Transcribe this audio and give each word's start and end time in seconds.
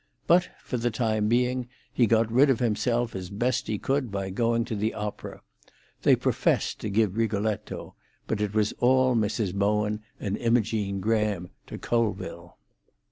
But, 0.25 0.49
for 0.63 0.77
the 0.77 0.89
time 0.89 1.27
being, 1.27 1.67
he 1.93 2.07
got 2.07 2.31
rid 2.31 2.49
of 2.49 2.57
himself 2.59 3.15
as 3.15 3.27
he 3.27 3.35
best 3.35 3.69
could 3.83 4.09
by 4.11 4.31
going 4.31 4.65
to 4.65 4.75
the 4.75 4.95
opera. 4.95 5.43
They 6.01 6.15
professed 6.15 6.79
to 6.79 6.89
give 6.89 7.17
Rigoletto, 7.17 7.93
but 8.25 8.41
it 8.41 8.55
was 8.55 8.73
all 8.79 9.15
Mrs. 9.15 9.53
Bowen 9.53 10.01
and 10.19 10.37
Imogene 10.37 11.01
Graham 11.01 11.51
to 11.67 11.77
Colville. 11.77 12.57